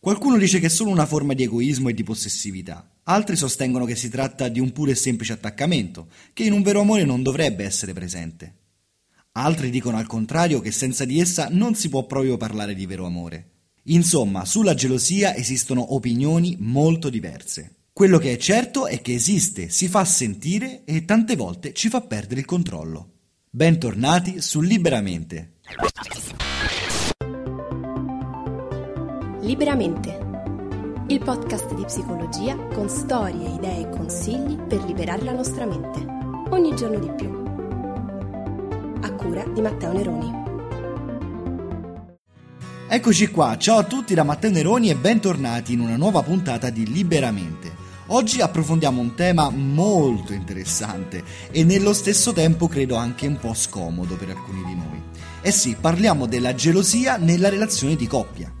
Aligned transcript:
Qualcuno 0.00 0.38
dice 0.38 0.60
che 0.60 0.66
è 0.66 0.70
solo 0.70 0.90
una 0.90 1.06
forma 1.06 1.34
di 1.34 1.42
egoismo 1.42 1.88
e 1.88 1.94
di 1.94 2.04
possessività. 2.04 2.88
Altri 3.04 3.34
sostengono 3.34 3.84
che 3.84 3.96
si 3.96 4.08
tratta 4.08 4.48
di 4.48 4.60
un 4.60 4.70
puro 4.72 4.92
e 4.92 4.94
semplice 4.94 5.32
attaccamento, 5.32 6.08
che 6.32 6.44
in 6.44 6.52
un 6.52 6.62
vero 6.62 6.80
amore 6.80 7.04
non 7.04 7.22
dovrebbe 7.22 7.64
essere 7.64 7.92
presente. 7.92 8.54
Altri 9.32 9.70
dicono 9.70 9.96
al 9.96 10.06
contrario 10.06 10.60
che 10.60 10.70
senza 10.70 11.04
di 11.04 11.18
essa 11.20 11.48
non 11.50 11.74
si 11.74 11.88
può 11.88 12.06
proprio 12.06 12.36
parlare 12.36 12.74
di 12.74 12.86
vero 12.86 13.06
amore. 13.06 13.50
Insomma, 13.84 14.44
sulla 14.44 14.74
gelosia 14.74 15.34
esistono 15.34 15.94
opinioni 15.94 16.56
molto 16.60 17.10
diverse. 17.10 17.74
Quello 17.92 18.18
che 18.18 18.32
è 18.32 18.36
certo 18.36 18.86
è 18.86 19.00
che 19.00 19.14
esiste, 19.14 19.68
si 19.68 19.88
fa 19.88 20.04
sentire 20.04 20.82
e 20.84 21.04
tante 21.04 21.34
volte 21.34 21.72
ci 21.72 21.88
fa 21.88 22.00
perdere 22.02 22.40
il 22.40 22.46
controllo. 22.46 23.14
Bentornati 23.50 24.40
su 24.40 24.60
Liberamente. 24.60 25.54
Liberamente. 29.48 30.18
Il 31.06 31.20
podcast 31.20 31.72
di 31.72 31.82
psicologia 31.86 32.54
con 32.74 32.90
storie, 32.90 33.48
idee 33.48 33.80
e 33.80 33.88
consigli 33.88 34.56
per 34.56 34.84
liberare 34.84 35.22
la 35.22 35.32
nostra 35.32 35.64
mente. 35.64 36.04
Ogni 36.50 36.76
giorno 36.76 36.98
di 36.98 37.10
più. 37.16 37.30
A 39.00 39.10
cura 39.14 39.44
di 39.46 39.62
Matteo 39.62 39.92
Neroni. 39.92 40.32
Eccoci 42.90 43.28
qua, 43.28 43.56
ciao 43.56 43.78
a 43.78 43.84
tutti 43.84 44.12
da 44.12 44.22
Matteo 44.22 44.50
Neroni 44.50 44.90
e 44.90 44.96
bentornati 44.96 45.72
in 45.72 45.80
una 45.80 45.96
nuova 45.96 46.22
puntata 46.22 46.68
di 46.68 46.86
Liberamente. 46.86 47.72
Oggi 48.08 48.42
approfondiamo 48.42 49.00
un 49.00 49.14
tema 49.14 49.48
molto 49.48 50.34
interessante 50.34 51.24
e 51.50 51.64
nello 51.64 51.94
stesso 51.94 52.34
tempo 52.34 52.68
credo 52.68 52.96
anche 52.96 53.26
un 53.26 53.38
po' 53.38 53.54
scomodo 53.54 54.14
per 54.16 54.28
alcuni 54.28 54.62
di 54.64 54.74
noi. 54.74 55.02
Eh 55.40 55.52
sì, 55.52 55.74
parliamo 55.74 56.26
della 56.26 56.54
gelosia 56.54 57.16
nella 57.16 57.48
relazione 57.48 57.96
di 57.96 58.06
coppia. 58.06 58.52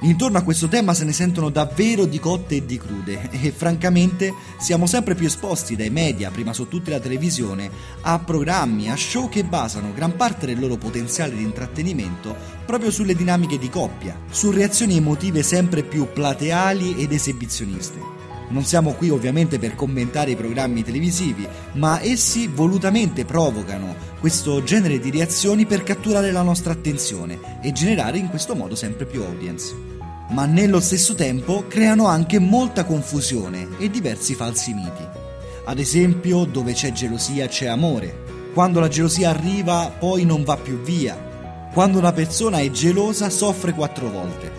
Intorno 0.00 0.38
a 0.38 0.42
questo 0.42 0.68
tema 0.68 0.94
se 0.94 1.04
ne 1.04 1.12
sentono 1.12 1.50
davvero 1.50 2.04
di 2.04 2.20
cotte 2.20 2.56
e 2.56 2.64
di 2.64 2.78
crude 2.78 3.30
e 3.32 3.50
francamente 3.50 4.32
siamo 4.56 4.86
sempre 4.86 5.16
più 5.16 5.26
esposti 5.26 5.74
dai 5.74 5.90
media, 5.90 6.30
prima 6.30 6.52
su 6.52 6.68
tutta 6.68 6.90
la 6.90 7.00
televisione, 7.00 7.68
a 8.02 8.16
programmi, 8.20 8.88
a 8.88 8.96
show 8.96 9.28
che 9.28 9.42
basano 9.42 9.92
gran 9.92 10.14
parte 10.14 10.46
del 10.46 10.60
loro 10.60 10.76
potenziale 10.76 11.34
di 11.34 11.42
intrattenimento 11.42 12.36
proprio 12.64 12.92
sulle 12.92 13.16
dinamiche 13.16 13.58
di 13.58 13.68
coppia, 13.68 14.16
su 14.30 14.52
reazioni 14.52 14.96
emotive 14.96 15.42
sempre 15.42 15.82
più 15.82 16.06
plateali 16.12 16.94
ed 16.96 17.10
esibizioniste. 17.10 18.17
Non 18.50 18.64
siamo 18.64 18.92
qui 18.92 19.10
ovviamente 19.10 19.58
per 19.58 19.74
commentare 19.74 20.30
i 20.30 20.36
programmi 20.36 20.82
televisivi, 20.82 21.46
ma 21.72 22.02
essi 22.02 22.46
volutamente 22.46 23.26
provocano 23.26 23.94
questo 24.20 24.62
genere 24.62 24.98
di 24.98 25.10
reazioni 25.10 25.66
per 25.66 25.82
catturare 25.82 26.32
la 26.32 26.42
nostra 26.42 26.72
attenzione 26.72 27.38
e 27.60 27.72
generare 27.72 28.16
in 28.16 28.30
questo 28.30 28.54
modo 28.54 28.74
sempre 28.74 29.04
più 29.04 29.22
audience. 29.22 29.74
Ma 30.30 30.46
nello 30.46 30.80
stesso 30.80 31.14
tempo 31.14 31.64
creano 31.68 32.06
anche 32.06 32.38
molta 32.38 32.84
confusione 32.84 33.68
e 33.78 33.90
diversi 33.90 34.34
falsi 34.34 34.72
miti. 34.72 35.06
Ad 35.64 35.78
esempio, 35.78 36.44
dove 36.44 36.72
c'è 36.72 36.92
gelosia 36.92 37.46
c'è 37.48 37.66
amore. 37.66 38.24
Quando 38.54 38.80
la 38.80 38.88
gelosia 38.88 39.28
arriva 39.28 39.92
poi 39.98 40.24
non 40.24 40.42
va 40.42 40.56
più 40.56 40.80
via. 40.80 41.16
Quando 41.72 41.98
una 41.98 42.12
persona 42.12 42.58
è 42.58 42.70
gelosa 42.70 43.28
soffre 43.28 43.74
quattro 43.74 44.10
volte. 44.10 44.50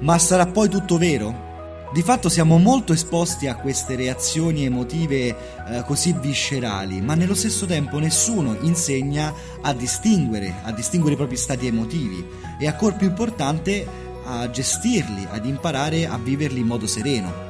Ma 0.00 0.18
sarà 0.18 0.46
poi 0.46 0.68
tutto 0.68 0.98
vero? 0.98 1.47
Di 1.90 2.02
fatto 2.02 2.28
siamo 2.28 2.58
molto 2.58 2.92
esposti 2.92 3.46
a 3.46 3.56
queste 3.56 3.96
reazioni 3.96 4.66
emotive 4.66 5.28
eh, 5.28 5.84
così 5.86 6.12
viscerali, 6.12 7.00
ma 7.00 7.14
nello 7.14 7.34
stesso 7.34 7.64
tempo 7.64 7.98
nessuno 7.98 8.58
insegna 8.60 9.32
a 9.62 9.72
distinguere, 9.72 10.56
a 10.64 10.72
distinguere 10.72 11.14
i 11.14 11.16
propri 11.16 11.36
stati 11.36 11.66
emotivi 11.66 12.22
e 12.58 12.66
ancora 12.66 12.94
più 12.94 13.06
importante 13.06 13.86
a 14.26 14.50
gestirli, 14.50 15.26
ad 15.30 15.46
imparare 15.46 16.06
a 16.06 16.18
viverli 16.18 16.60
in 16.60 16.66
modo 16.66 16.86
sereno. 16.86 17.47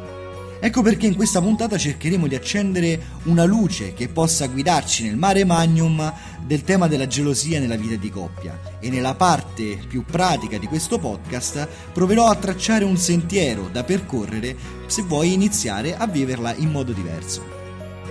Ecco 0.60 0.82
perché 0.82 1.06
in 1.06 1.14
questa 1.14 1.41
puntata 1.41 1.78
cercheremo 1.78 2.26
di 2.26 2.34
accendere 2.34 3.00
una 3.24 3.44
luce 3.44 3.94
che 3.94 4.08
possa 4.08 4.48
guidarci 4.48 5.04
nel 5.04 5.16
mare 5.16 5.44
magnum 5.44 6.12
del 6.44 6.64
tema 6.64 6.88
della 6.88 7.06
gelosia 7.06 7.60
nella 7.60 7.76
vita 7.76 7.94
di 7.94 8.10
coppia 8.10 8.58
e 8.80 8.91
nella 8.91 9.14
parte 9.14 9.78
più 9.86 10.04
pratica 10.04 10.58
di 10.58 10.66
questo 10.66 10.98
podcast 10.98 11.68
proverò 11.92 12.26
a 12.26 12.34
tracciare 12.34 12.84
un 12.84 12.97
sentiero 12.97 13.68
da 13.70 13.84
percorrere 13.84 14.56
se 14.86 15.02
vuoi 15.02 15.32
iniziare 15.32 15.97
a 15.97 16.08
viverla 16.08 16.52
in 16.56 16.70
modo 16.70 16.92
diverso. 16.92 17.56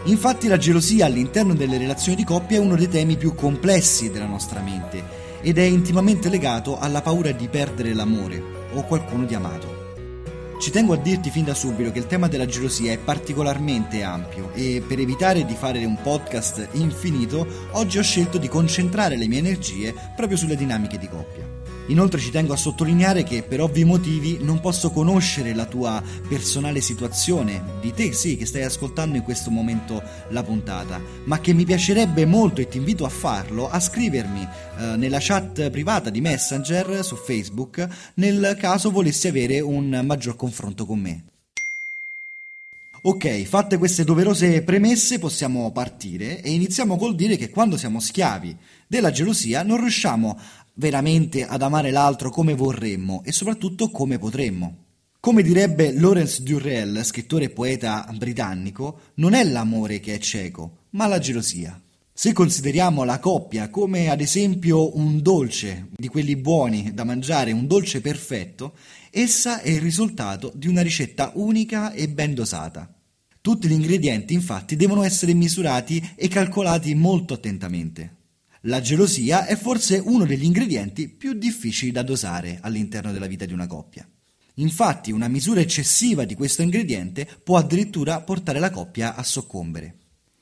Infatti 0.06 0.48
la 0.48 0.58
gelosia 0.58 1.06
all'interno 1.06 1.54
delle 1.54 1.78
relazioni 1.78 2.16
di 2.16 2.24
coppia 2.24 2.58
è 2.58 2.62
uno 2.62 2.78
dei 2.78 2.88
temi 2.88 3.18
più 3.18 3.36
complessi 3.36 4.10
della 4.10 4.26
nostra 4.26 4.62
mente 4.62 5.04
ed 5.42 5.58
è 5.58 5.64
intimamente 5.64 6.30
legato 6.30 6.80
alla 6.80 7.02
paura 7.02 7.32
di 7.32 7.50
perdere 7.50 7.94
l'amore 7.94 8.42
o 8.72 8.84
qualcuno 8.84 9.26
di 9.26 9.36
amato. 9.36 9.77
Ci 10.60 10.72
tengo 10.72 10.94
a 10.94 10.98
dirti 10.98 11.30
fin 11.30 11.46
da 11.46 11.54
subito 11.54 11.92
che 11.92 12.00
il 12.00 12.08
tema 12.08 12.28
della 12.28 12.48
gelosia 12.48 12.92
è 12.92 12.98
particolarmente 12.98 14.02
ampio 14.02 14.52
e 14.54 14.84
per 14.86 15.00
evitare 15.00 15.46
di 15.46 15.54
fare 15.54 15.86
un 15.86 16.02
podcast 16.02 16.70
infinito, 16.74 17.48
oggi 17.74 18.00
ho 18.00 18.04
scelto 18.04 18.40
di 18.40 18.48
concentrare 18.48 19.18
le 19.18 19.28
mie 19.28 19.40
energie 19.40 19.94
proprio 20.16 20.36
sulle 20.36 20.56
dinamiche 20.56 20.98
di 20.98 21.08
coppia. 21.08 21.57
Inoltre 21.88 22.20
ci 22.20 22.32
tengo 22.32 22.52
a 22.52 22.58
sottolineare 22.58 23.24
che 23.24 23.44
per 23.44 23.62
ovvi 23.62 23.86
motivi 23.86 24.40
non 24.42 24.60
posso 24.60 24.92
conoscere 24.92 25.54
la 25.54 25.66
tua 25.66 26.04
personale 26.28 26.82
situazione, 26.82 27.64
di 27.80 27.94
te 27.94 28.12
sì 28.12 28.36
che 28.36 28.46
stai 28.46 28.64
ascoltando 28.64 29.16
in 29.16 29.24
questo 29.24 29.50
momento 29.50 30.04
la 30.30 30.44
puntata, 30.44 31.02
ma 31.24 31.40
che 31.40 31.54
mi 31.54 31.64
piacerebbe 31.64 32.26
molto 32.26 32.60
e 32.60 32.68
ti 32.68 32.78
invito 32.78 33.06
a 33.06 33.10
farlo, 33.10 33.70
a 33.70 33.80
scrivermi 33.80 34.42
eh, 34.42 34.96
nella 34.98 35.20
chat 35.22 35.70
privata 35.70 36.10
di 36.10 36.20
Messenger 36.20 37.06
su 37.06 37.16
Facebook 37.16 37.88
nel 38.16 38.58
caso 38.60 38.92
volessi 38.92 39.30
avere 39.30 39.62
un 39.62 40.02
maggior 40.04 40.36
confronto 40.36 40.86
con 40.86 41.00
me. 41.00 41.24
Ok, 43.04 43.44
fatte 43.44 43.78
queste 43.78 44.04
doverose 44.04 44.64
premesse 44.64 45.20
possiamo 45.20 45.72
partire 45.72 46.42
e 46.42 46.52
iniziamo 46.52 46.98
col 46.98 47.16
dire 47.16 47.38
che 47.38 47.50
quando 47.50 47.78
siamo 47.78 48.02
schiavi 48.02 48.58
della 48.88 49.12
gelosia 49.12 49.64
non 49.64 49.80
riusciamo 49.80 50.38
veramente 50.78 51.46
ad 51.46 51.62
amare 51.62 51.92
l'altro 51.92 52.30
come 52.30 52.56
vorremmo 52.56 53.22
e 53.24 53.32
soprattutto 53.32 53.90
come 53.90 54.18
potremmo. 54.18 54.86
Come 55.20 55.44
direbbe 55.44 55.92
Lawrence 55.92 56.42
Durrell, 56.42 57.02
scrittore 57.04 57.46
e 57.46 57.50
poeta 57.50 58.08
britannico, 58.16 59.02
non 59.16 59.34
è 59.34 59.44
l'amore 59.44 60.00
che 60.00 60.16
è 60.16 60.20
cieco, 60.20 60.86
ma 60.92 61.08
la 61.08 61.20
gelosia. 61.20 61.82
Se 62.14 62.34
consideriamo 62.34 63.04
la 63.04 63.20
coppia 63.20 63.70
come 63.70 64.10
ad 64.10 64.22
esempio 64.22 64.98
un 64.98 65.22
dolce 65.22 65.90
di 65.96 66.08
quelli 66.08 66.36
buoni 66.36 66.92
da 66.94 67.04
mangiare, 67.04 67.52
un 67.52 67.68
dolce 67.68 68.02
perfetto, 68.02 68.74
essa 69.12 69.62
è 69.62 69.70
il 69.70 69.82
risultato 69.82 70.52
di 70.56 70.68
una 70.68 70.82
ricetta 70.82 71.32
unica 71.36 71.92
e 71.92 72.10
ben 72.10 72.34
dosata. 72.34 72.92
Tutti 73.42 73.68
gli 73.68 73.74
ingredienti 73.74 74.34
infatti 74.34 74.76
devono 74.76 75.04
essere 75.04 75.34
misurati 75.34 76.14
e 76.16 76.28
calcolati 76.28 76.96
molto 76.96 77.34
attentamente. 77.34 78.17
La 78.62 78.82
gelosia 78.82 79.46
è 79.46 79.56
forse 79.56 79.98
uno 79.98 80.26
degli 80.26 80.44
ingredienti 80.44 81.10
più 81.10 81.34
difficili 81.34 81.92
da 81.92 82.02
dosare 82.02 82.60
all'interno 82.62 83.12
della 83.12 83.28
vita 83.28 83.46
di 83.46 83.54
una 83.54 83.68
coppia. 83.68 84.08
Infatti 84.56 85.12
una 85.12 85.28
misura 85.28 85.62
eccessiva 85.62 86.26
di 86.26 86.34
questo 86.34 86.64
ingrediente 86.64 87.28
può 87.44 87.58
addirittura 87.58 88.22
portare 88.22 88.60
la 88.60 88.72
coppia 88.72 89.16
a 89.16 89.24
soccombere. 89.24 89.98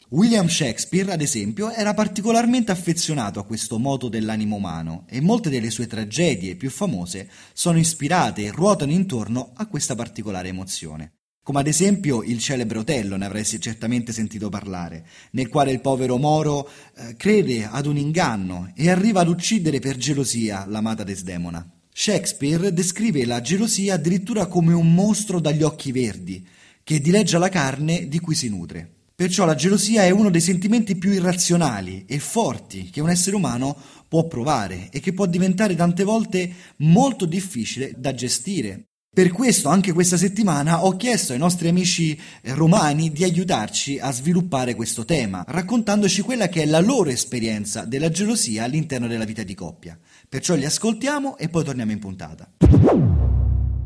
William 0.09 0.47
Shakespeare, 0.47 1.11
ad 1.11 1.21
esempio, 1.21 1.71
era 1.71 1.93
particolarmente 1.93 2.71
affezionato 2.71 3.39
a 3.39 3.45
questo 3.45 3.79
moto 3.79 4.07
dell'animo 4.07 4.55
umano 4.55 5.05
e 5.09 5.19
molte 5.19 5.49
delle 5.49 5.71
sue 5.71 5.87
tragedie 5.87 6.55
più 6.55 6.69
famose 6.69 7.29
sono 7.53 7.79
ispirate 7.79 8.43
e 8.43 8.51
ruotano 8.51 8.91
intorno 8.91 9.51
a 9.55 9.65
questa 9.65 9.95
particolare 9.95 10.49
emozione 10.49 11.14
come 11.45 11.59
ad 11.59 11.67
esempio 11.67 12.23
il 12.23 12.39
celebre 12.39 12.79
Otello, 12.79 13.17
ne 13.17 13.25
avresti 13.25 13.61
certamente 13.61 14.11
sentito 14.11 14.49
parlare, 14.49 15.05
nel 15.33 15.47
quale 15.47 15.71
il 15.71 15.79
povero 15.79 16.17
Moro 16.17 16.67
eh, 16.97 17.15
crede 17.15 17.69
ad 17.69 17.85
un 17.85 17.97
inganno 17.97 18.71
e 18.73 18.89
arriva 18.89 19.19
ad 19.19 19.27
uccidere 19.27 19.77
per 19.77 19.95
gelosia 19.95 20.65
l'amata 20.67 21.03
Desdemona. 21.03 21.63
Shakespeare 21.93 22.73
descrive 22.73 23.25
la 23.25 23.41
gelosia 23.41 23.93
addirittura 23.93 24.47
come 24.47 24.73
un 24.73 24.91
mostro 24.91 25.39
dagli 25.39 25.61
occhi 25.61 25.91
verdi, 25.91 26.43
che 26.83 26.99
dileggia 26.99 27.37
la 27.37 27.49
carne 27.49 28.07
di 28.07 28.19
cui 28.19 28.33
si 28.33 28.49
nutre. 28.49 28.89
Perciò 29.13 29.45
la 29.45 29.53
gelosia 29.53 30.03
è 30.03 30.09
uno 30.09 30.31
dei 30.31 30.41
sentimenti 30.41 30.95
più 30.95 31.11
irrazionali 31.11 32.05
e 32.07 32.17
forti 32.17 32.89
che 32.89 33.01
un 33.01 33.11
essere 33.11 33.35
umano 33.35 33.77
può 34.07 34.25
provare 34.25 34.89
e 34.89 34.99
che 34.99 35.13
può 35.13 35.27
diventare 35.27 35.75
tante 35.75 36.03
volte 36.03 36.51
molto 36.77 37.27
difficile 37.27 37.93
da 37.95 38.15
gestire 38.15 38.87
Per 39.15 39.31
questo 39.31 39.69
anche 39.69 39.93
questa 39.93 40.17
settimana 40.17 40.83
ho 40.83 40.97
chiesto 40.97 41.31
ai 41.31 41.39
nostri 41.39 41.69
amici 41.69 42.21
eh, 42.41 42.53
romani 42.53 43.13
di 43.13 43.23
aiutarci 43.23 43.97
a 43.97 44.11
sviluppare 44.11 44.75
questo 44.75 45.05
tema, 45.05 45.41
raccontandoci 45.47 46.21
quella 46.21 46.49
che 46.49 46.63
è 46.63 46.65
la 46.65 46.81
loro 46.81 47.09
esperienza 47.09 47.85
della 47.85 48.09
gelosia 48.09 48.65
all'interno 48.65 49.07
della 49.07 49.23
vita 49.23 49.43
di 49.43 49.55
coppia. 49.55 49.97
Perciò 50.27 50.55
li 50.55 50.65
ascoltiamo 50.65 51.37
e 51.37 51.47
poi 51.47 51.63
torniamo 51.63 51.93
in 51.93 51.99
puntata. 51.99 52.49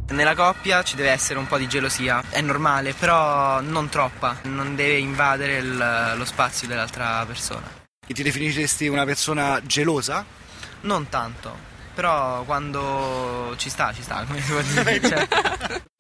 Nella 0.10 0.34
coppia 0.34 0.82
ci 0.82 0.96
deve 0.96 1.12
essere 1.12 1.38
un 1.38 1.46
po' 1.46 1.60
di 1.60 1.68
gelosia, 1.68 2.24
è 2.32 2.42
normale, 2.42 2.96
però 2.98 3.62
non 3.62 3.88
troppa, 3.88 4.40
non 4.46 4.76
deve 4.76 4.98
invadere 4.98 5.58
il, 5.58 6.16
lo 6.18 6.26
spazio 6.26 6.68
dell'altra 6.68 7.24
persona. 7.28 7.70
E 8.04 8.16
ti 8.16 8.24
definiresti 8.24 8.88
una 8.88 9.06
persona 9.06 9.62
gelosa? 9.64 10.26
Non 10.82 11.08
tanto, 11.08 11.69
però 12.00 12.44
quando 12.44 13.54
ci 13.58 13.70
sta, 13.70 13.92
ci 13.94 14.02
sta, 14.02 14.24
come 14.26 14.40
si 14.40 14.52
può 14.54 14.62
dire. 14.62 15.02
Cioè. 15.10 15.28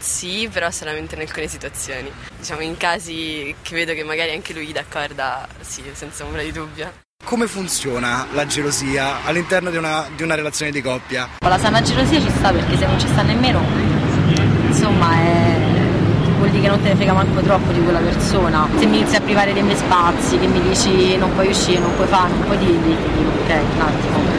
sì, 0.02 0.48
però 0.50 0.72
solamente 0.72 1.16
in 1.16 1.22
alcune 1.22 1.48
situazioni. 1.48 2.10
Diciamo 2.38 2.62
in 2.62 2.78
casi 2.78 3.54
che 3.62 3.76
vedo 3.76 3.94
che 3.94 4.06
magari 4.06 4.32
anche 4.32 4.54
lui 4.54 4.72
d'accordo, 4.72 5.24
sì, 5.60 5.84
senza 5.92 6.24
ombra 6.24 6.42
di 6.42 6.54
dubbio. 6.54 6.90
Come 7.26 7.48
funziona 7.48 8.26
la 8.32 8.46
gelosia 8.46 9.26
all'interno 9.26 9.70
di 9.70 9.76
una, 9.76 10.08
di 10.16 10.24
una 10.24 10.36
relazione 10.36 10.72
di 10.72 10.82
coppia? 10.82 11.28
La 11.40 11.58
sana 11.58 11.82
gelosia 11.82 12.22
ci 12.22 12.30
sta 12.30 12.54
perché 12.54 12.78
se 12.78 12.86
non 12.86 12.98
ci 12.98 13.08
sta 13.08 13.22
nemmeno, 13.22 13.62
insomma, 14.68 15.14
è 15.16 15.78
vuol 16.38 16.50
dire 16.52 16.62
che 16.62 16.70
non 16.70 16.82
te 16.82 16.90
ne 16.90 16.96
frega 16.96 17.12
manco 17.12 17.42
troppo 17.42 17.74
di 17.74 17.84
quella 17.84 18.00
persona. 18.00 18.70
Se 18.78 18.86
mi 18.86 19.00
inizi 19.00 19.18
a 19.18 19.22
privare 19.22 19.52
dei 19.52 19.64
miei 19.64 19.76
spazi, 19.76 20.40
che 20.40 20.48
mi 20.48 20.62
dici 20.62 21.18
non 21.18 21.34
puoi 21.34 21.50
uscire, 21.50 21.80
non 21.80 21.94
puoi 21.96 22.08
fare, 22.08 22.30
non 22.30 22.44
puoi 22.46 22.58
dirgli, 22.58 22.96
ti 22.96 23.12
dico 23.18 23.30
ok, 23.44 23.50
un 23.76 23.82
attimo 23.82 24.39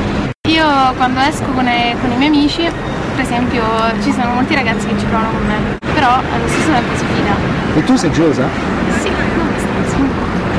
io 0.61 0.95
quando 0.97 1.21
esco 1.21 1.47
con, 1.53 1.67
i, 1.67 1.97
con 2.01 2.11
i 2.13 2.17
miei 2.17 2.29
amici, 2.29 2.69
per 3.15 3.25
esempio, 3.25 3.63
ci 4.03 4.13
sono 4.13 4.35
molti 4.35 4.55
ragazzi 4.55 4.87
che 4.87 4.99
ci 4.99 5.07
provano 5.07 5.31
con 5.31 5.47
me, 5.47 5.79
però 5.95 6.11
allo 6.13 6.49
stesso 6.49 6.71
tempo 6.71 6.97
si 6.97 7.05
fida. 7.15 7.35
E 7.75 7.85
tu 7.85 7.97
sei 7.97 8.13
gelosa? 8.13 8.45
Sì, 9.01 9.09
abbastanza. 9.09 9.97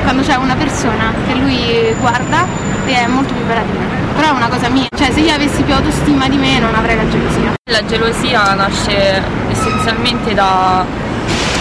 Quando 0.04 0.24
c'è 0.24 0.36
una 0.36 0.56
persona 0.56 1.14
che 1.28 1.36
lui 1.36 1.94
guarda 2.00 2.46
e 2.86 2.94
è 2.94 3.08
molto 3.08 3.34
più 3.34 3.46
bella 3.46 3.62
di 3.62 3.78
me. 3.78 4.00
Però 4.16 4.28
è 4.28 4.32
una 4.32 4.48
cosa 4.48 4.68
mia, 4.70 4.88
cioè 4.96 5.12
se 5.12 5.20
io 5.20 5.34
avessi 5.34 5.62
più 5.62 5.74
autostima 5.74 6.28
di 6.28 6.38
me 6.38 6.60
non 6.60 6.74
avrei 6.74 6.96
la 6.96 7.08
gelosia. 7.08 7.54
La 7.72 7.86
gelosia 7.86 8.54
nasce 8.56 9.22
essenzialmente 9.50 10.34
da 10.34 10.84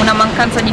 una 0.00 0.12
mancanza 0.14 0.60
di, 0.60 0.72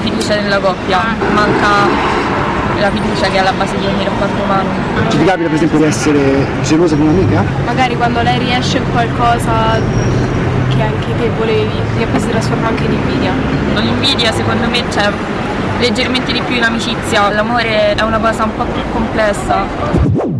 fiducia 0.00 0.36
nella 0.36 0.58
coppia, 0.58 1.00
manca 1.32 2.37
la 2.80 2.90
fiducia 2.90 3.26
che 3.28 3.36
è 3.36 3.38
alla 3.38 3.52
base 3.52 3.76
di 3.78 3.86
ogni 3.86 4.04
rapporto 4.04 4.42
umano. 4.42 4.68
Ci 5.08 5.18
ti 5.18 5.24
capita 5.24 5.46
per 5.46 5.54
esempio 5.54 5.78
di 5.78 5.84
essere 5.84 6.46
gelosa 6.62 6.94
di 6.94 7.02
un'amica? 7.02 7.44
Magari 7.64 7.96
quando 7.96 8.22
lei 8.22 8.38
riesce 8.38 8.78
in 8.78 8.84
qualcosa 8.92 9.80
che 10.68 10.82
anche 10.82 11.16
te 11.16 11.30
volevi, 11.36 11.80
che 11.98 12.06
poi 12.06 12.20
si 12.20 12.28
trasforma 12.28 12.68
anche 12.68 12.84
in 12.84 12.92
invidia. 12.92 13.32
L'invidia 13.74 14.32
secondo 14.32 14.68
me 14.68 14.82
c'è 14.88 15.10
leggermente 15.80 16.32
di 16.32 16.40
più 16.42 16.56
in 16.56 16.62
amicizia, 16.62 17.30
l'amore 17.32 17.94
è 17.94 18.02
una 18.02 18.18
cosa 18.18 18.44
un 18.44 18.54
po' 18.56 18.64
più 18.64 18.82
complessa. 18.92 20.37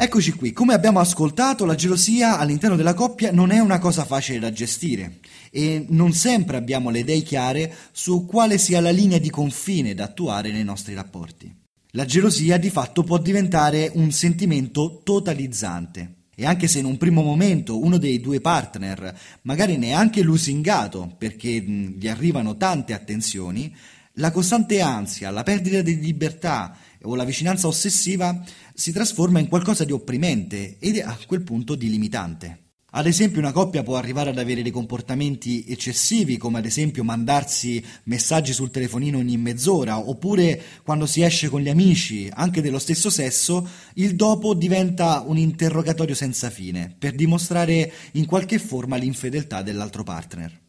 Eccoci 0.00 0.30
qui, 0.30 0.52
come 0.52 0.74
abbiamo 0.74 1.00
ascoltato, 1.00 1.64
la 1.64 1.74
gelosia 1.74 2.38
all'interno 2.38 2.76
della 2.76 2.94
coppia 2.94 3.32
non 3.32 3.50
è 3.50 3.58
una 3.58 3.80
cosa 3.80 4.04
facile 4.04 4.38
da 4.38 4.52
gestire 4.52 5.18
e 5.50 5.86
non 5.88 6.12
sempre 6.12 6.56
abbiamo 6.56 6.90
le 6.90 7.00
idee 7.00 7.22
chiare 7.22 7.74
su 7.90 8.24
quale 8.24 8.58
sia 8.58 8.80
la 8.80 8.92
linea 8.92 9.18
di 9.18 9.28
confine 9.28 9.94
da 9.94 10.04
attuare 10.04 10.52
nei 10.52 10.62
nostri 10.62 10.94
rapporti. 10.94 11.52
La 11.90 12.04
gelosia 12.04 12.58
di 12.58 12.70
fatto 12.70 13.02
può 13.02 13.18
diventare 13.18 13.90
un 13.92 14.12
sentimento 14.12 15.00
totalizzante 15.02 16.26
e 16.36 16.46
anche 16.46 16.68
se 16.68 16.78
in 16.78 16.84
un 16.84 16.96
primo 16.96 17.22
momento 17.22 17.82
uno 17.82 17.98
dei 17.98 18.20
due 18.20 18.40
partner 18.40 19.18
magari 19.42 19.78
neanche 19.78 20.22
lusingato 20.22 21.12
perché 21.18 21.60
gli 21.60 22.06
arrivano 22.06 22.56
tante 22.56 22.94
attenzioni, 22.94 23.74
la 24.12 24.30
costante 24.30 24.80
ansia, 24.80 25.32
la 25.32 25.42
perdita 25.42 25.82
di 25.82 25.98
libertà 25.98 26.76
o 27.02 27.14
la 27.14 27.24
vicinanza 27.24 27.66
ossessiva 27.66 28.42
si 28.74 28.92
trasforma 28.92 29.38
in 29.38 29.48
qualcosa 29.48 29.84
di 29.84 29.92
opprimente 29.92 30.76
ed 30.78 30.98
a 30.98 31.16
quel 31.26 31.42
punto 31.42 31.74
di 31.74 31.90
limitante. 31.90 32.62
Ad 32.92 33.06
esempio 33.06 33.38
una 33.38 33.52
coppia 33.52 33.82
può 33.82 33.96
arrivare 33.96 34.30
ad 34.30 34.38
avere 34.38 34.62
dei 34.62 34.70
comportamenti 34.70 35.62
eccessivi, 35.68 36.38
come 36.38 36.58
ad 36.58 36.64
esempio 36.64 37.04
mandarsi 37.04 37.84
messaggi 38.04 38.54
sul 38.54 38.70
telefonino 38.70 39.18
ogni 39.18 39.36
mezz'ora, 39.36 39.98
oppure 39.98 40.60
quando 40.82 41.04
si 41.04 41.20
esce 41.20 41.50
con 41.50 41.60
gli 41.60 41.68
amici, 41.68 42.30
anche 42.32 42.62
dello 42.62 42.78
stesso 42.78 43.10
sesso, 43.10 43.68
il 43.94 44.16
dopo 44.16 44.54
diventa 44.54 45.22
un 45.26 45.36
interrogatorio 45.36 46.14
senza 46.14 46.48
fine, 46.48 46.94
per 46.98 47.14
dimostrare 47.14 47.92
in 48.12 48.24
qualche 48.24 48.58
forma 48.58 48.96
l'infedeltà 48.96 49.60
dell'altro 49.60 50.02
partner. 50.02 50.67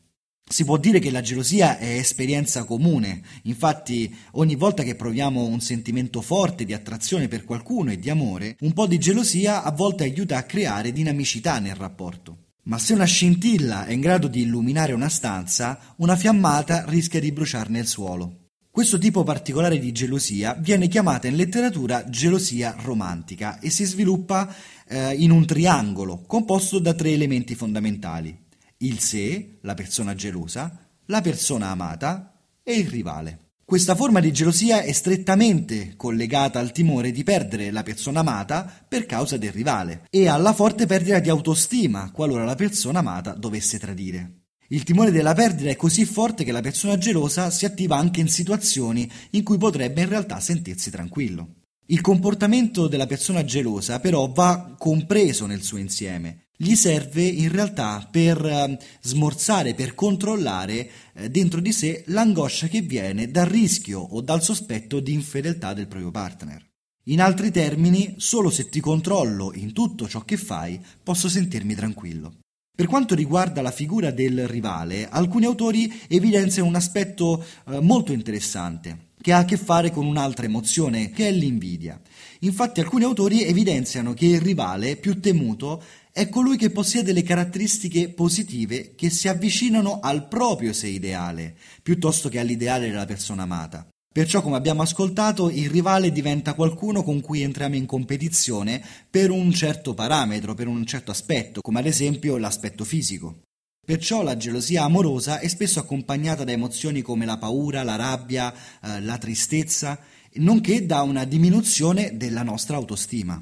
Si 0.52 0.66
può 0.66 0.78
dire 0.78 0.98
che 0.98 1.12
la 1.12 1.22
gelosia 1.22 1.78
è 1.78 1.94
esperienza 1.94 2.64
comune, 2.64 3.22
infatti 3.44 4.12
ogni 4.32 4.56
volta 4.56 4.82
che 4.82 4.96
proviamo 4.96 5.46
un 5.46 5.62
sentimento 5.62 6.22
forte 6.22 6.66
di 6.66 6.74
attrazione 6.74 7.28
per 7.28 7.44
qualcuno 7.44 7.92
e 7.92 8.00
di 8.00 8.10
amore, 8.10 8.58
un 8.62 8.74
po' 8.74 8.88
di 8.88 8.98
gelosia 8.98 9.62
a 9.62 9.72
volte 9.72 10.06
aiuta 10.06 10.38
a 10.38 10.44
creare 10.44 10.92
dinamicità 10.92 11.60
nel 11.60 11.76
rapporto. 11.76 12.46
Ma 12.64 12.80
se 12.80 12.94
una 12.94 13.06
scintilla 13.06 13.86
è 13.86 13.94
in 13.94 14.00
grado 14.00 14.28
di 14.28 14.42
illuminare 14.42 14.94
una 14.94 15.08
stanza, 15.08 15.94
una 15.98 16.16
fiammata 16.16 16.84
rischia 16.88 17.20
di 17.20 17.32
bruciarne 17.32 17.78
il 17.78 17.88
suolo. 17.88 18.48
Questo 18.72 18.98
tipo 18.98 19.22
particolare 19.22 19.78
di 19.78 19.92
gelosia 19.92 20.56
viene 20.56 20.88
chiamata 20.88 21.28
in 21.28 21.36
letteratura 21.36 22.10
gelosia 22.10 22.76
romantica 22.80 23.60
e 23.60 23.70
si 23.70 23.86
sviluppa 23.86 24.52
eh, 24.88 25.14
in 25.14 25.30
un 25.30 25.46
triangolo 25.46 26.24
composto 26.26 26.80
da 26.80 26.96
tre 26.96 27.12
elementi 27.12 27.54
fondamentali 27.54 28.48
il 28.82 29.00
sé, 29.00 29.58
la 29.62 29.74
persona 29.74 30.16
gelosa, 30.16 30.88
la 31.08 31.20
persona 31.20 31.70
amata 31.70 32.40
e 32.64 32.76
il 32.76 32.88
rivale. 32.88 33.48
Questa 33.66 33.94
forma 33.94 34.22
di 34.22 34.32
gelosia 34.32 34.82
è 34.82 34.92
strettamente 34.94 35.96
collegata 35.98 36.60
al 36.60 36.72
timore 36.72 37.12
di 37.12 37.24
perdere 37.24 37.72
la 37.72 37.84
persona 37.84 38.22
amata 38.22 38.86
per 38.88 39.06
causa 39.06 39.38
del 39.38 39.52
rivale 39.52 40.08
e 40.10 40.28
alla 40.28 40.54
forte 40.54 40.86
perdita 40.86 41.20
di 41.20 41.30
autostima 41.30 42.10
qualora 42.12 42.46
la 42.46 42.56
persona 42.56 43.00
amata 43.00 43.34
dovesse 43.34 43.80
tradire. 43.80 44.44
Il 44.70 44.84
timore 44.84 45.12
della 45.12 45.34
perdita 45.34 45.70
è 45.70 45.76
così 45.76 46.06
forte 46.06 46.44
che 46.44 46.52
la 46.52 46.62
persona 46.62 46.98
gelosa 46.98 47.50
si 47.50 47.66
attiva 47.66 47.98
anche 47.98 48.22
in 48.22 48.30
situazioni 48.30 49.12
in 49.32 49.44
cui 49.44 49.58
potrebbe 49.58 50.02
in 50.02 50.10
realtà 50.10 50.40
sentirsi 50.40 50.90
tranquillo. 50.90 51.56
Il 51.88 52.02
comportamento 52.02 52.88
della 52.88 53.08
persona 53.08 53.44
gelosa 53.44 54.00
però 54.00 54.32
va 54.32 54.74
compreso 54.78 55.46
nel 55.48 55.64
suo 55.64 55.78
insieme 55.78 56.46
gli 56.62 56.76
serve 56.76 57.24
in 57.24 57.50
realtà 57.50 58.06
per 58.12 58.46
eh, 58.46 58.78
smorzare, 59.00 59.74
per 59.74 59.96
controllare 59.96 60.90
eh, 61.14 61.30
dentro 61.30 61.62
di 61.62 61.72
sé 61.72 62.04
l'angoscia 62.08 62.68
che 62.68 62.82
viene 62.82 63.32
dal 63.32 63.46
rischio 63.46 64.02
o 64.02 64.20
dal 64.20 64.44
sospetto 64.44 65.00
di 65.00 65.14
infedeltà 65.14 65.74
del 65.74 65.88
proprio 65.88 66.12
partner. 66.12 66.68
In 67.04 67.22
altri 67.22 67.50
termini, 67.50 68.16
solo 68.18 68.50
se 68.50 68.68
ti 68.68 68.82
controllo 68.82 69.54
in 69.56 69.72
tutto 69.72 70.06
ciò 70.10 70.26
che 70.26 70.36
fai 70.36 70.78
posso 71.02 71.30
sentirmi 71.30 71.76
tranquillo. 71.76 72.40
Per 72.76 72.88
quanto 72.88 73.16
riguarda 73.16 73.62
la 73.62 73.72
figura 73.72 74.12
del 74.12 74.46
rivale, 74.46 75.08
alcuni 75.08 75.46
autori 75.46 76.02
evidenziano 76.10 76.68
un 76.68 76.76
aspetto 76.76 77.42
eh, 77.68 77.80
molto 77.80 78.12
interessante 78.12 79.08
che 79.22 79.34
ha 79.34 79.40
a 79.40 79.46
che 79.46 79.58
fare 79.58 79.92
con 79.92 80.06
un'altra 80.06 80.46
emozione, 80.46 81.10
che 81.10 81.28
è 81.28 81.32
l'invidia. 81.32 82.00
Infatti 82.40 82.80
alcuni 82.80 83.04
autori 83.04 83.44
evidenziano 83.44 84.14
che 84.14 84.28
il 84.28 84.42
rivale 84.42 84.96
più 84.96 85.20
temuto 85.20 85.84
è 86.20 86.28
colui 86.28 86.58
che 86.58 86.70
possiede 86.70 87.14
le 87.14 87.24
caratteristiche 87.24 88.10
positive 88.10 88.94
che 88.94 89.10
si 89.10 89.30
avvicinano 89.30 90.02
al 90.02 90.28
proprio 90.28 90.74
sé 90.74 90.88
ideale, 90.88 91.56
piuttosto 91.82 92.28
che 92.28 92.40
all'ideale 92.40 92.90
della 92.90 93.06
persona 93.06 93.44
amata. 93.44 93.88
Perciò, 94.12 94.42
come 94.42 94.58
abbiamo 94.58 94.82
ascoltato, 94.82 95.50
il 95.50 95.70
rivale 95.70 96.12
diventa 96.12 96.56
qualcuno 96.56 97.04
con 97.04 97.22
cui 97.22 97.42
entriamo 97.42 97.76
in 97.76 97.86
competizione 97.86 98.84
per 99.10 99.32
un 99.32 99.50
certo 99.54 99.94
parametro, 99.94 100.56
per 100.56 100.68
un 100.68 100.86
certo 100.86 101.12
aspetto, 101.12 101.62
come 101.62 101.80
ad 101.80 101.86
esempio 101.86 102.36
l'aspetto 102.36 102.84
fisico. 102.84 103.44
Perciò 103.86 104.22
la 104.22 104.36
gelosia 104.36 104.84
amorosa 104.84 105.40
è 105.40 105.48
spesso 105.48 105.80
accompagnata 105.80 106.44
da 106.44 106.52
emozioni 106.52 107.02
come 107.02 107.24
la 107.24 107.38
paura, 107.38 107.82
la 107.84 107.96
rabbia, 107.96 108.54
eh, 108.54 109.00
la 109.00 109.18
tristezza, 109.18 109.98
nonché 110.34 110.86
da 110.86 111.02
una 111.02 111.24
diminuzione 111.24 112.18
della 112.18 112.44
nostra 112.44 112.76
autostima. 112.76 113.42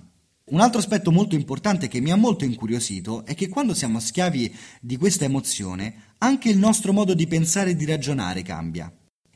Un 0.50 0.62
altro 0.62 0.80
aspetto 0.80 1.12
molto 1.12 1.36
importante 1.36 1.90
che 1.90 2.00
mi 2.00 2.10
ha 2.10 2.16
molto 2.16 2.46
incuriosito 2.46 3.26
è 3.26 3.36
che 3.36 3.50
quando 3.50 3.74
siamo 3.74 4.00
schiavi 4.00 4.56
di 4.80 4.96
questa 4.96 5.26
emozione, 5.26 6.14
anche 6.20 6.48
il 6.48 6.58
nostro 6.58 6.94
modo 6.94 7.14
di 7.14 7.28
pensare 7.28 7.72
e 7.72 7.76
di 7.76 7.84
ragionare 7.84 8.44
cambia. 8.44 8.90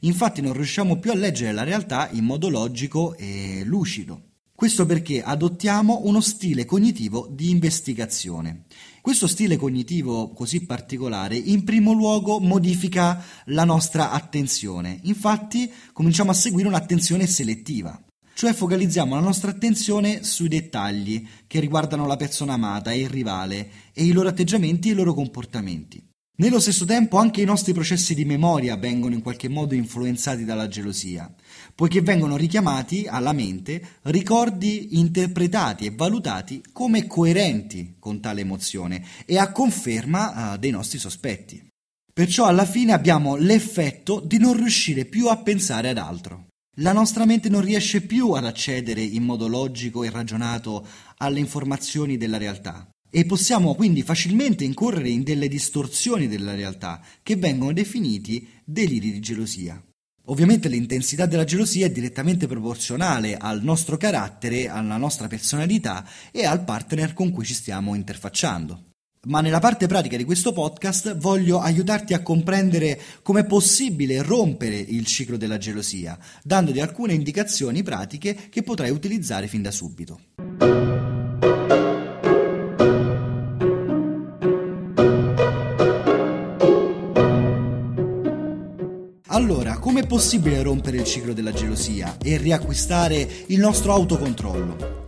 Infatti 0.04 0.40
non 0.40 0.54
riusciamo 0.54 1.00
più 1.00 1.12
a 1.12 1.16
leggere 1.16 1.52
la 1.52 1.64
realtà 1.64 2.10
in 2.14 2.24
modo 2.24 2.48
logico 2.48 3.18
e 3.18 3.62
lucido. 3.66 4.30
Questo 4.56 4.86
perché 4.86 5.22
adottiamo 5.22 6.00
uno 6.06 6.22
stile 6.22 6.64
cognitivo 6.64 7.28
di 7.30 7.50
investigazione. 7.50 8.64
Questo 9.02 9.28
stile 9.28 9.58
cognitivo 9.58 10.30
così 10.30 10.66
particolare 10.66 11.36
in 11.36 11.66
primo 11.66 11.92
luogo 11.92 12.40
modifica 12.40 13.22
la 13.48 13.66
nostra 13.66 14.12
attenzione, 14.12 15.00
infatti 15.04 15.70
cominciamo 15.92 16.32
a 16.32 16.36
seguire 16.36 16.70
un'attenzione 16.70 17.28
selettiva 17.28 18.02
cioè 18.42 18.54
focalizziamo 18.54 19.14
la 19.14 19.22
nostra 19.22 19.52
attenzione 19.52 20.24
sui 20.24 20.48
dettagli 20.48 21.28
che 21.46 21.60
riguardano 21.60 22.08
la 22.08 22.16
persona 22.16 22.54
amata 22.54 22.90
e 22.90 23.02
il 23.02 23.08
rivale 23.08 23.70
e 23.94 24.04
i 24.04 24.12
loro 24.12 24.30
atteggiamenti 24.30 24.90
e 24.90 24.94
i 24.94 24.96
loro 24.96 25.14
comportamenti. 25.14 26.04
Nello 26.40 26.60
stesso 26.60 26.86
tempo 26.86 27.18
anche 27.18 27.44
i 27.44 27.46
nostri 27.46 27.72
processi 27.72 28.16
di 28.16 28.26
memoria 28.26 28.78
vengono 28.78 29.14
in 29.14 29.22
qualche 29.22 29.48
modo 29.48 29.76
influenzati 29.76 30.44
dalla 30.44 30.68
gelosia, 30.68 31.32
poiché 31.76 32.02
vengono 32.02 32.36
richiamati 32.36 33.06
alla 33.06 33.32
mente 33.32 34.00
ricordi 34.06 34.98
interpretati 34.98 35.86
e 35.86 35.94
valutati 35.96 36.64
come 36.72 37.06
coerenti 37.06 37.98
con 38.00 38.20
tale 38.20 38.42
emozione 38.42 39.06
e 39.28 39.38
a 39.38 39.52
conferma 39.52 40.54
uh, 40.54 40.58
dei 40.58 40.72
nostri 40.72 40.98
sospetti. 40.98 41.64
Perciò 42.12 42.46
alla 42.46 42.66
fine 42.66 42.94
abbiamo 42.94 43.36
l'effetto 43.36 44.20
di 44.20 44.40
non 44.40 44.58
riuscire 44.58 45.06
più 45.06 45.28
a 45.28 45.38
pensare 45.38 45.90
ad 45.90 46.00
altro. 46.00 46.48
La 46.78 46.94
nostra 46.94 47.26
mente 47.26 47.50
non 47.50 47.60
riesce 47.60 48.00
più 48.00 48.32
ad 48.32 48.46
accedere 48.46 49.02
in 49.02 49.24
modo 49.24 49.50
logico 49.50 50.04
e 50.04 50.10
ragionato 50.10 50.88
alle 51.18 51.40
informazioni 51.40 52.16
della 52.16 52.38
realtà 52.38 52.90
e 53.10 53.26
possiamo 53.26 53.76
quindi 53.76 54.04
facilmente 54.04 54.64
incorrere 54.64 55.10
in 55.10 55.24
delle 55.24 55.50
distorsioni 55.50 56.30
della 56.30 56.56
realtà 56.56 57.04
che 57.22 57.36
vengono 57.36 57.74
definiti 57.74 58.48
deliri 58.64 59.12
di 59.12 59.20
gelosia. 59.20 59.84
Ovviamente 60.28 60.70
l'intensità 60.70 61.26
della 61.26 61.44
gelosia 61.44 61.88
è 61.88 61.92
direttamente 61.92 62.48
proporzionale 62.48 63.36
al 63.36 63.62
nostro 63.64 63.98
carattere, 63.98 64.70
alla 64.70 64.96
nostra 64.96 65.28
personalità 65.28 66.08
e 66.32 66.46
al 66.46 66.64
partner 66.64 67.14
con 67.14 67.32
cui 67.32 67.44
ci 67.44 67.54
stiamo 67.54 67.96
interfacciando. 67.96 68.91
Ma 69.28 69.40
nella 69.40 69.60
parte 69.60 69.86
pratica 69.86 70.18
di 70.18 70.24
questo 70.24 70.52
podcast 70.52 71.16
voglio 71.16 71.60
aiutarti 71.60 72.16
a 72.16 72.24
comprendere 72.24 73.00
come 73.22 73.42
è 73.42 73.46
possibile 73.46 74.24
rompere 74.24 74.78
il 74.78 75.06
ciclo 75.06 75.38
della 75.38 75.60
gelosia, 75.60 76.18
dandoti 76.42 76.80
alcune 76.80 77.14
indicazioni 77.14 77.84
pratiche 77.84 78.50
che 78.50 78.64
potrai 78.64 78.90
utilizzare 78.90 79.46
fin 79.46 79.62
da 79.62 79.70
subito. 79.70 80.22
Allora, 89.28 89.78
com'è 89.78 90.08
possibile 90.08 90.64
rompere 90.64 90.98
il 90.98 91.04
ciclo 91.04 91.34
della 91.34 91.54
gelosia 91.54 92.18
e 92.20 92.38
riacquistare 92.38 93.28
il 93.48 93.60
nostro 93.60 93.94
autocontrollo? 93.94 95.01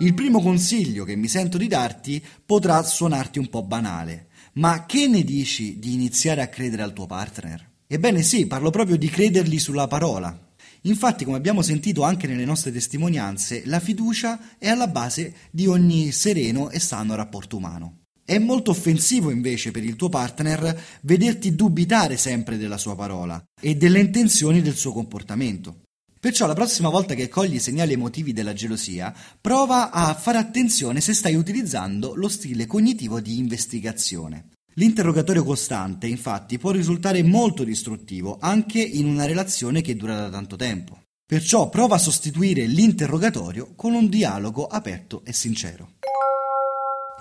Il 0.00 0.14
primo 0.14 0.40
consiglio 0.40 1.02
che 1.02 1.16
mi 1.16 1.26
sento 1.26 1.58
di 1.58 1.66
darti 1.66 2.24
potrà 2.46 2.80
suonarti 2.84 3.40
un 3.40 3.48
po' 3.48 3.64
banale, 3.64 4.28
ma 4.54 4.86
che 4.86 5.08
ne 5.08 5.24
dici 5.24 5.80
di 5.80 5.92
iniziare 5.92 6.40
a 6.40 6.46
credere 6.46 6.82
al 6.82 6.92
tuo 6.92 7.06
partner? 7.06 7.68
Ebbene 7.84 8.22
sì, 8.22 8.46
parlo 8.46 8.70
proprio 8.70 8.96
di 8.96 9.08
credergli 9.08 9.58
sulla 9.58 9.88
parola. 9.88 10.54
Infatti, 10.82 11.24
come 11.24 11.36
abbiamo 11.36 11.62
sentito 11.62 12.04
anche 12.04 12.28
nelle 12.28 12.44
nostre 12.44 12.70
testimonianze, 12.70 13.62
la 13.64 13.80
fiducia 13.80 14.56
è 14.56 14.68
alla 14.68 14.86
base 14.86 15.34
di 15.50 15.66
ogni 15.66 16.12
sereno 16.12 16.70
e 16.70 16.78
sano 16.78 17.16
rapporto 17.16 17.56
umano. 17.56 18.02
È 18.24 18.38
molto 18.38 18.70
offensivo 18.70 19.30
invece 19.30 19.72
per 19.72 19.82
il 19.82 19.96
tuo 19.96 20.08
partner 20.10 20.80
vederti 21.00 21.56
dubitare 21.56 22.16
sempre 22.16 22.56
della 22.56 22.78
sua 22.78 22.94
parola 22.94 23.42
e 23.60 23.74
delle 23.74 23.98
intenzioni 23.98 24.62
del 24.62 24.76
suo 24.76 24.92
comportamento. 24.92 25.86
Perciò 26.20 26.46
la 26.46 26.54
prossima 26.54 26.88
volta 26.88 27.14
che 27.14 27.28
cogli 27.28 27.54
i 27.54 27.60
segnali 27.60 27.92
emotivi 27.92 28.32
della 28.32 28.52
gelosia, 28.52 29.14
prova 29.40 29.90
a 29.90 30.12
fare 30.14 30.38
attenzione 30.38 31.00
se 31.00 31.14
stai 31.14 31.36
utilizzando 31.36 32.14
lo 32.16 32.28
stile 32.28 32.66
cognitivo 32.66 33.20
di 33.20 33.38
investigazione. 33.38 34.48
L'interrogatorio 34.74 35.44
costante, 35.44 36.06
infatti, 36.06 36.58
può 36.58 36.72
risultare 36.72 37.22
molto 37.22 37.62
distruttivo 37.62 38.38
anche 38.40 38.80
in 38.80 39.06
una 39.06 39.26
relazione 39.26 39.80
che 39.80 39.96
dura 39.96 40.16
da 40.16 40.28
tanto 40.28 40.56
tempo. 40.56 41.00
Perciò 41.24 41.68
prova 41.68 41.96
a 41.96 41.98
sostituire 41.98 42.64
l'interrogatorio 42.64 43.74
con 43.76 43.94
un 43.94 44.08
dialogo 44.08 44.66
aperto 44.66 45.22
e 45.24 45.32
sincero. 45.32 45.90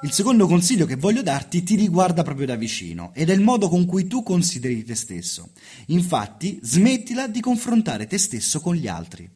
Il 0.04 0.12
secondo 0.12 0.46
consiglio 0.46 0.86
che 0.86 0.96
voglio 0.96 1.24
darti 1.24 1.64
ti 1.64 1.76
riguarda 1.76 2.22
proprio 2.22 2.46
da 2.46 2.56
vicino 2.56 3.10
ed 3.16 3.32
è 3.32 3.34
il 3.34 3.42
modo 3.42 3.68
con 3.68 3.88
cui 3.88 4.06
tu 4.06 4.22
consideri 4.22 4.84
te 4.84 4.94
stesso. 4.94 5.50
Infatti, 5.88 6.60
smettila 6.62 7.28
di 7.28 7.42
confrontare 7.42 8.06
te 8.06 8.20
stesso 8.20 8.60
con 8.60 8.76
gli 8.76 8.88
altri. 8.88 9.28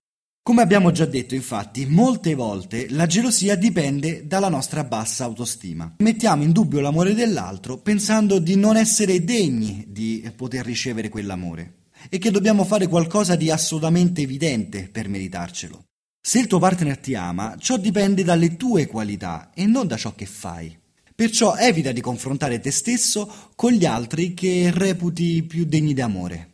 Come 0.44 0.62
abbiamo 0.62 0.92
già 0.92 1.06
detto, 1.06 1.34
infatti, 1.34 1.88
molte 1.88 2.36
volte 2.36 2.88
la 2.92 3.08
gelosia 3.08 3.56
dipende 3.56 4.28
dalla 4.28 4.50
nostra 4.50 4.84
bassa 4.84 5.24
autostima. 5.24 5.96
Mettiamo 5.98 6.44
in 6.44 6.52
dubbio 6.52 6.80
l'amore 6.80 7.16
dell'altro 7.16 7.78
pensando 7.78 8.38
di 8.38 8.56
non 8.56 8.78
essere 8.78 9.24
degni 9.24 9.86
di 9.88 10.32
poter 10.36 10.64
ricevere 10.64 11.10
quell'amore 11.10 11.86
e 12.08 12.20
che 12.20 12.30
dobbiamo 12.30 12.66
fare 12.66 12.88
qualcosa 12.88 13.36
di 13.36 13.50
assolutamente 13.50 14.22
evidente 14.22 14.90
per 14.92 15.10
meritarcelo. 15.10 15.86
Se 16.24 16.38
il 16.38 16.46
tuo 16.46 16.60
partner 16.60 17.00
ti 17.00 17.16
ama, 17.16 17.56
ciò 17.58 17.78
dipende 17.78 18.24
dalle 18.24 18.56
tue 18.56 18.86
qualità 18.86 19.50
e 19.56 19.66
non 19.66 19.88
da 19.88 19.98
ciò 19.98 20.14
che 20.14 20.28
fai. 20.28 20.78
Perciò 21.16 21.56
evita 21.56 21.92
di 21.92 22.00
confrontare 22.00 22.60
te 22.60 22.70
stesso 22.70 23.50
con 23.56 23.72
gli 23.72 23.86
altri 23.86 24.36
che 24.36 24.70
reputi 24.72 25.42
più 25.42 25.66
degni 25.66 25.96
d'amore. 25.96 26.50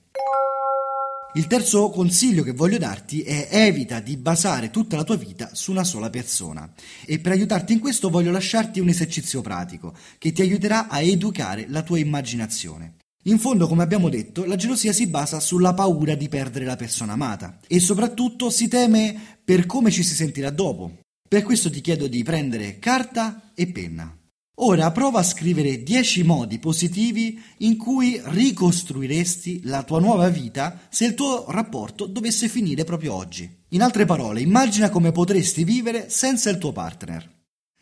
Il 1.34 1.48
terzo 1.48 1.90
consiglio 1.90 2.44
che 2.44 2.54
voglio 2.54 2.78
darti 2.78 3.24
è 3.24 3.50
evita 3.52 4.00
di 4.00 4.16
basare 4.16 4.70
tutta 4.70 4.96
la 4.96 5.04
tua 5.04 5.18
vita 5.18 5.50
su 5.52 5.72
una 5.72 5.84
sola 5.84 6.10
persona 6.10 6.72
e 7.06 7.20
per 7.20 7.34
aiutarti 7.34 7.74
in 7.74 7.80
questo 7.80 8.10
voglio 8.10 8.32
lasciarti 8.32 8.80
un 8.80 8.88
esercizio 8.88 9.42
pratico 9.42 9.94
che 10.18 10.32
ti 10.32 10.42
aiuterà 10.42 10.88
a 10.88 11.02
educare 11.02 11.66
la 11.68 11.82
tua 11.82 12.00
immaginazione. 12.00 12.96
In 13.28 13.40
fondo, 13.40 13.68
come 13.68 13.84
abbiamo 13.84 14.08
detto, 14.08 14.46
la 14.46 14.56
gelosia 14.56 14.94
si 14.94 15.06
basa 15.08 15.42
sulla 15.42 15.74
paura 15.74 16.16
di 16.16 16.30
perdere 16.30 16.64
la 16.64 16.78
persona 16.78 17.14
amata 17.14 17.60
e 17.68 17.82
soprattutto 17.82 18.50
si 18.50 18.70
teme 18.70 19.40
per 19.44 19.66
come 19.66 19.92
ci 19.92 20.02
si 20.02 20.16
sentirà 20.16 20.50
dopo. 20.50 21.00
Per 21.28 21.44
questo 21.44 21.70
ti 21.70 21.82
chiedo 21.82 22.08
di 22.08 22.24
prendere 22.24 22.80
carta 22.80 23.52
e 23.54 23.68
penna. 23.68 24.18
Ora 24.60 24.92
prova 24.92 25.20
a 25.20 25.24
scrivere 25.24 25.84
10 25.84 26.24
modi 26.24 26.58
positivi 26.58 27.38
in 27.58 27.76
cui 27.76 28.20
ricostruiresti 28.24 29.64
la 29.66 29.84
tua 29.84 30.00
nuova 30.00 30.30
vita 30.30 30.80
se 30.90 31.06
il 31.06 31.14
tuo 31.14 31.46
rapporto 31.50 32.06
dovesse 32.06 32.48
finire 32.48 32.86
proprio 32.86 33.14
oggi. 33.14 33.66
In 33.70 33.82
altre 33.82 34.06
parole, 34.06 34.40
immagina 34.40 34.90
come 34.90 35.12
potresti 35.12 35.66
vivere 35.66 36.10
senza 36.10 36.50
il 36.50 36.58
tuo 36.58 36.72
partner. 36.72 37.37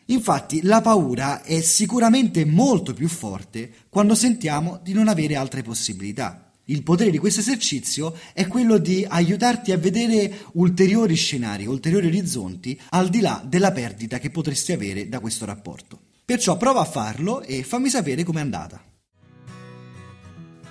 Infatti 0.07 0.61
la 0.61 0.81
paura 0.81 1.41
è 1.41 1.61
sicuramente 1.61 2.45
molto 2.45 2.93
più 2.93 3.07
forte 3.07 3.71
quando 3.89 4.13
sentiamo 4.13 4.79
di 4.83 4.93
non 4.93 5.07
avere 5.07 5.35
altre 5.35 5.63
possibilità. 5.63 6.51
Il 6.65 6.83
potere 6.83 7.11
di 7.11 7.17
questo 7.17 7.41
esercizio 7.41 8.15
è 8.33 8.47
quello 8.47 8.77
di 8.77 9.05
aiutarti 9.07 9.71
a 9.71 9.77
vedere 9.77 10.45
ulteriori 10.53 11.15
scenari, 11.15 11.65
ulteriori 11.65 12.07
orizzonti 12.07 12.79
al 12.89 13.09
di 13.09 13.19
là 13.19 13.43
della 13.45 13.71
perdita 13.71 14.19
che 14.19 14.31
potresti 14.31 14.71
avere 14.71 15.09
da 15.09 15.19
questo 15.19 15.45
rapporto. 15.45 15.99
Perciò 16.23 16.57
prova 16.57 16.81
a 16.81 16.85
farlo 16.85 17.41
e 17.41 17.63
fammi 17.63 17.89
sapere 17.89 18.23
com'è 18.23 18.41
andata. 18.41 18.83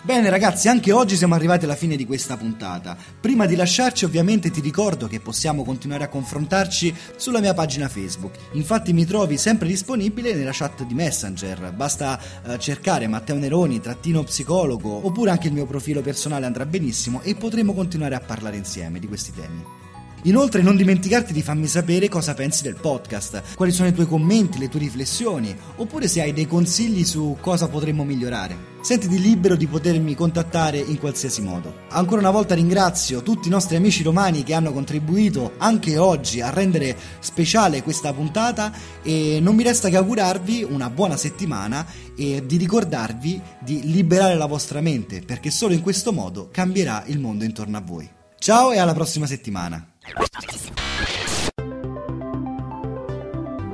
Bene 0.04 0.28
ragazzi, 0.28 0.68
anche 0.68 0.92
oggi 0.92 1.16
siamo 1.16 1.34
arrivati 1.34 1.64
alla 1.64 1.74
fine 1.74 1.96
di 1.96 2.04
questa 2.04 2.36
puntata. 2.36 2.94
Prima 3.18 3.46
di 3.46 3.56
lasciarci 3.56 4.04
ovviamente 4.04 4.50
ti 4.50 4.60
ricordo 4.60 5.06
che 5.06 5.18
possiamo 5.18 5.64
continuare 5.64 6.04
a 6.04 6.08
confrontarci 6.08 6.94
sulla 7.16 7.40
mia 7.40 7.54
pagina 7.54 7.88
Facebook. 7.88 8.36
Infatti 8.52 8.92
mi 8.92 9.06
trovi 9.06 9.38
sempre 9.38 9.66
disponibile 9.66 10.34
nella 10.34 10.50
chat 10.52 10.84
di 10.84 10.92
Messenger, 10.92 11.72
basta 11.72 12.20
eh, 12.44 12.58
cercare 12.58 13.06
Matteo 13.06 13.38
Neroni, 13.38 13.80
trattino 13.80 14.22
psicologo, 14.24 15.06
oppure 15.06 15.30
anche 15.30 15.46
il 15.46 15.54
mio 15.54 15.64
profilo 15.64 16.02
personale 16.02 16.44
andrà 16.44 16.66
benissimo 16.66 17.22
e 17.22 17.34
potremo 17.34 17.72
continuare 17.72 18.14
a 18.14 18.20
parlare 18.20 18.58
insieme 18.58 18.98
di 18.98 19.08
questi 19.08 19.32
temi. 19.32 19.83
Inoltre 20.26 20.62
non 20.62 20.74
dimenticarti 20.74 21.34
di 21.34 21.42
farmi 21.42 21.66
sapere 21.66 22.08
cosa 22.08 22.32
pensi 22.32 22.62
del 22.62 22.76
podcast, 22.76 23.54
quali 23.54 23.72
sono 23.72 23.88
i 23.88 23.92
tuoi 23.92 24.06
commenti, 24.06 24.58
le 24.58 24.70
tue 24.70 24.80
riflessioni, 24.80 25.54
oppure 25.76 26.08
se 26.08 26.22
hai 26.22 26.32
dei 26.32 26.46
consigli 26.46 27.04
su 27.04 27.36
cosa 27.42 27.68
potremmo 27.68 28.04
migliorare. 28.04 28.72
Sentiti 28.80 29.20
libero 29.20 29.54
di 29.54 29.66
potermi 29.66 30.14
contattare 30.14 30.78
in 30.78 30.98
qualsiasi 30.98 31.42
modo. 31.42 31.80
Ancora 31.90 32.20
una 32.20 32.30
volta 32.30 32.54
ringrazio 32.54 33.22
tutti 33.22 33.48
i 33.48 33.50
nostri 33.50 33.76
amici 33.76 34.02
romani 34.02 34.44
che 34.44 34.54
hanno 34.54 34.72
contribuito 34.72 35.52
anche 35.58 35.98
oggi 35.98 36.40
a 36.40 36.48
rendere 36.48 36.96
speciale 37.18 37.82
questa 37.82 38.14
puntata 38.14 38.72
e 39.02 39.40
non 39.42 39.54
mi 39.54 39.62
resta 39.62 39.90
che 39.90 39.98
augurarvi 39.98 40.66
una 40.66 40.88
buona 40.88 41.18
settimana 41.18 41.86
e 42.16 42.42
di 42.46 42.56
ricordarvi 42.56 43.42
di 43.60 43.90
liberare 43.90 44.36
la 44.36 44.46
vostra 44.46 44.80
mente 44.80 45.20
perché 45.20 45.50
solo 45.50 45.74
in 45.74 45.82
questo 45.82 46.12
modo 46.12 46.48
cambierà 46.50 47.04
il 47.08 47.18
mondo 47.18 47.44
intorno 47.44 47.76
a 47.76 47.82
voi. 47.82 48.08
Ciao 48.38 48.72
e 48.72 48.78
alla 48.78 48.94
prossima 48.94 49.26
settimana! 49.26 49.93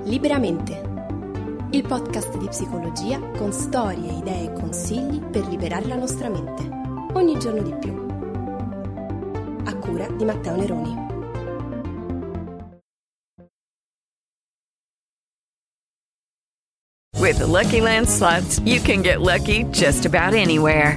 Liberamente. 0.04 0.88
Il 1.70 1.84
podcast 1.86 2.36
di 2.36 2.46
psicologia 2.46 3.18
con 3.36 3.52
storie, 3.52 4.12
idee 4.12 4.44
e 4.44 4.52
consigli 4.52 5.20
per 5.20 5.46
liberare 5.48 5.86
la 5.86 5.96
nostra 5.96 6.28
mente. 6.28 6.68
Ogni 7.14 7.38
giorno 7.38 7.62
di 7.62 7.74
più. 7.74 8.06
A 9.64 9.76
cura 9.76 10.08
di 10.08 10.24
Matteo 10.24 10.54
Neroni. 10.54 11.08
With 17.18 17.38
the 17.38 17.46
Lucky 17.46 17.80
Land 17.80 18.08
slots, 18.08 18.60
you 18.64 18.80
can 18.80 19.02
get 19.02 19.20
lucky 19.20 19.64
just 19.70 20.06
about 20.06 20.34
anywhere. 20.34 20.96